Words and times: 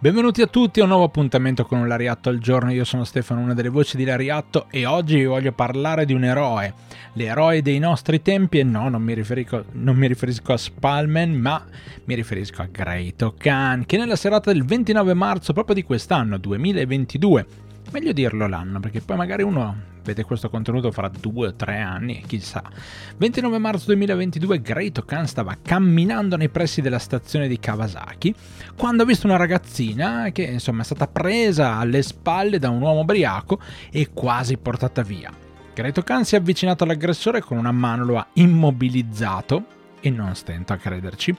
Benvenuti 0.00 0.42
a 0.42 0.46
tutti 0.46 0.78
a 0.78 0.84
un 0.84 0.90
nuovo 0.90 1.02
appuntamento 1.02 1.66
con 1.66 1.80
un 1.80 1.88
Lariatto 1.88 2.28
al 2.28 2.38
giorno, 2.38 2.70
io 2.70 2.84
sono 2.84 3.02
Stefano, 3.02 3.40
una 3.40 3.52
delle 3.52 3.68
voci 3.68 3.96
di 3.96 4.04
Lariatto 4.04 4.66
e 4.70 4.86
oggi 4.86 5.16
vi 5.16 5.24
voglio 5.24 5.50
parlare 5.50 6.04
di 6.04 6.12
un 6.12 6.22
eroe, 6.22 6.72
l'eroe 7.14 7.62
dei 7.62 7.80
nostri 7.80 8.22
tempi 8.22 8.60
e 8.60 8.62
no, 8.62 8.88
non 8.88 9.02
mi 9.02 9.12
riferisco, 9.12 9.64
non 9.72 9.96
mi 9.96 10.06
riferisco 10.06 10.52
a 10.52 10.56
Spalman 10.56 11.32
ma 11.32 11.64
mi 12.04 12.14
riferisco 12.14 12.62
a 12.62 12.68
Greito 12.70 13.34
Khan 13.36 13.86
che 13.86 13.96
nella 13.96 14.14
serata 14.14 14.52
del 14.52 14.64
29 14.64 15.14
marzo 15.14 15.52
proprio 15.52 15.74
di 15.74 15.82
quest'anno, 15.82 16.38
2022, 16.38 17.46
meglio 17.90 18.12
dirlo 18.12 18.46
l'anno 18.46 18.80
perché 18.80 19.00
poi 19.00 19.16
magari 19.16 19.42
uno 19.42 19.96
vede 20.08 20.24
questo 20.24 20.48
contenuto 20.48 20.90
fra 20.90 21.08
due 21.08 21.48
o 21.48 21.54
tre 21.54 21.80
anni, 21.80 22.22
chissà. 22.26 22.62
29 23.18 23.58
marzo 23.58 23.86
2022 23.86 24.62
Great 24.62 25.04
Khan 25.04 25.26
stava 25.26 25.56
camminando 25.60 26.36
nei 26.36 26.48
pressi 26.48 26.80
della 26.80 26.98
stazione 26.98 27.46
di 27.46 27.58
Kawasaki 27.58 28.34
quando 28.74 29.02
ha 29.02 29.06
visto 29.06 29.26
una 29.26 29.36
ragazzina 29.36 30.30
che 30.32 30.44
insomma 30.44 30.80
è 30.80 30.84
stata 30.84 31.06
presa 31.06 31.76
alle 31.76 32.02
spalle 32.02 32.58
da 32.58 32.70
un 32.70 32.80
uomo 32.80 33.00
ubriaco 33.00 33.60
e 33.90 34.08
quasi 34.14 34.56
portata 34.56 35.02
via. 35.02 35.30
Great 35.74 36.02
Khan 36.02 36.24
si 36.24 36.34
è 36.34 36.38
avvicinato 36.38 36.84
all'aggressore 36.84 37.40
con 37.40 37.58
una 37.58 37.72
mano 37.72 38.04
lo 38.04 38.16
ha 38.16 38.26
immobilizzato 38.32 39.64
e 40.00 40.10
non 40.10 40.34
stento 40.34 40.72
a 40.72 40.76
crederci 40.76 41.36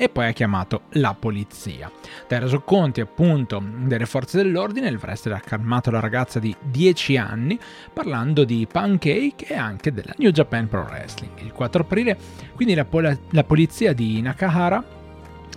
e 0.00 0.08
poi 0.08 0.28
ha 0.28 0.32
chiamato 0.32 0.82
la 0.90 1.14
polizia. 1.18 1.90
Dai 2.28 2.38
resoconti 2.38 3.00
appunto 3.00 3.60
delle 3.62 4.06
forze 4.06 4.36
dell'ordine 4.36 4.88
il 4.88 5.00
Wrestler 5.02 5.36
ha 5.36 5.40
calmato 5.40 5.90
la 5.90 5.98
ragazza 5.98 6.38
di 6.38 6.54
10 6.62 7.16
anni 7.16 7.58
parlando 7.92 8.44
di 8.44 8.66
pancake 8.70 9.46
e 9.48 9.56
anche 9.56 9.92
della 9.92 10.14
New 10.18 10.30
Japan 10.30 10.68
Pro 10.68 10.82
Wrestling. 10.82 11.40
Il 11.40 11.52
4 11.52 11.82
aprile 11.82 12.16
quindi 12.54 12.74
la, 12.74 12.84
pol- 12.84 13.18
la 13.30 13.44
polizia 13.44 13.92
di 13.92 14.22
Nakahara 14.22 14.97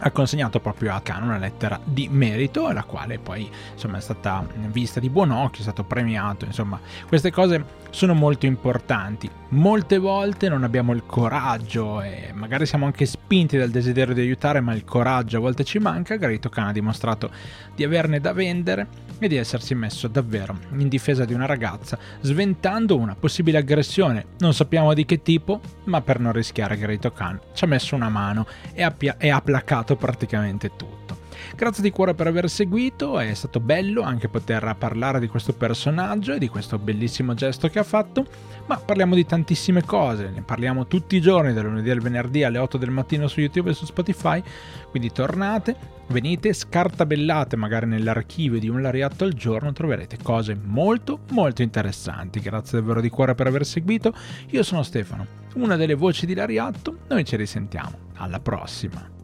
ha 0.03 0.11
consegnato 0.11 0.59
proprio 0.59 0.93
a 0.93 1.01
Khan 1.01 1.23
una 1.23 1.37
lettera 1.37 1.79
di 1.83 2.07
merito, 2.09 2.71
la 2.71 2.83
quale 2.83 3.19
poi 3.19 3.49
insomma, 3.73 3.97
è 3.97 4.01
stata 4.01 4.45
vista 4.67 4.99
di 4.99 5.09
buon 5.09 5.31
occhio, 5.31 5.59
è 5.59 5.63
stato 5.63 5.83
premiato, 5.83 6.45
insomma 6.45 6.79
queste 7.07 7.31
cose 7.31 7.79
sono 7.91 8.13
molto 8.13 8.45
importanti. 8.45 9.29
Molte 9.49 9.97
volte 9.97 10.47
non 10.49 10.63
abbiamo 10.63 10.93
il 10.93 11.03
coraggio 11.05 12.01
e 12.01 12.31
magari 12.33 12.65
siamo 12.65 12.85
anche 12.85 13.05
spinti 13.05 13.57
dal 13.57 13.69
desiderio 13.69 14.13
di 14.13 14.21
aiutare, 14.21 14.61
ma 14.61 14.73
il 14.73 14.85
coraggio 14.85 15.37
a 15.37 15.39
volte 15.41 15.65
ci 15.65 15.77
manca. 15.77 16.15
Garito 16.15 16.49
Khan 16.49 16.67
ha 16.67 16.71
dimostrato 16.71 17.29
di 17.75 17.83
averne 17.83 18.21
da 18.21 18.31
vendere 18.31 18.87
e 19.19 19.27
di 19.27 19.35
essersi 19.35 19.75
messo 19.75 20.07
davvero 20.07 20.57
in 20.77 20.87
difesa 20.87 21.25
di 21.25 21.33
una 21.33 21.45
ragazza, 21.45 21.97
sventando 22.21 22.97
una 22.97 23.15
possibile 23.15 23.57
aggressione. 23.57 24.25
Non 24.39 24.53
sappiamo 24.53 24.93
di 24.93 25.05
che 25.05 25.21
tipo, 25.21 25.59
ma 25.83 26.01
per 26.01 26.19
non 26.19 26.31
rischiare 26.31 26.77
Garito 26.77 27.11
Khan 27.11 27.39
ci 27.53 27.65
ha 27.65 27.67
messo 27.67 27.95
una 27.95 28.09
mano 28.09 28.47
e 28.73 28.83
ha, 28.83 28.95
e 29.17 29.29
ha 29.29 29.41
placato 29.41 29.90
praticamente 29.95 30.71
tutto. 30.75 31.21
Grazie 31.55 31.83
di 31.83 31.91
cuore 31.91 32.13
per 32.13 32.27
aver 32.27 32.49
seguito, 32.49 33.19
è 33.19 33.33
stato 33.33 33.59
bello 33.59 34.01
anche 34.01 34.29
poter 34.29 34.75
parlare 34.77 35.19
di 35.19 35.27
questo 35.27 35.53
personaggio 35.53 36.33
e 36.33 36.39
di 36.39 36.47
questo 36.47 36.77
bellissimo 36.77 37.33
gesto 37.33 37.67
che 37.67 37.79
ha 37.79 37.83
fatto, 37.83 38.25
ma 38.67 38.77
parliamo 38.77 39.15
di 39.15 39.25
tantissime 39.25 39.83
cose, 39.83 40.29
ne 40.29 40.41
parliamo 40.41 40.87
tutti 40.87 41.15
i 41.15 41.21
giorni, 41.21 41.53
dal 41.53 41.65
lunedì 41.65 41.89
al 41.89 41.99
venerdì 41.99 42.43
alle 42.43 42.57
8 42.57 42.77
del 42.77 42.89
mattino 42.89 43.27
su 43.27 43.41
YouTube 43.41 43.71
e 43.71 43.73
su 43.73 43.85
Spotify, 43.85 44.41
quindi 44.89 45.11
tornate, 45.11 45.75
venite, 46.07 46.53
scartabellate 46.53 47.55
magari 47.55 47.85
nell'archivio 47.85 48.59
di 48.59 48.69
un 48.69 48.81
lariatto 48.81 49.23
al 49.23 49.33
giorno, 49.33 49.73
troverete 49.73 50.17
cose 50.21 50.57
molto 50.59 51.19
molto 51.31 51.61
interessanti. 51.61 52.39
Grazie 52.39 52.79
davvero 52.79 53.01
di 53.01 53.09
cuore 53.09 53.35
per 53.35 53.47
aver 53.47 53.65
seguito, 53.65 54.13
io 54.47 54.63
sono 54.63 54.83
Stefano, 54.83 55.25
una 55.55 55.75
delle 55.75 55.95
voci 55.95 56.25
di 56.25 56.33
Lariatto, 56.33 56.99
noi 57.09 57.25
ci 57.25 57.35
risentiamo, 57.35 57.97
alla 58.15 58.39
prossima! 58.39 59.20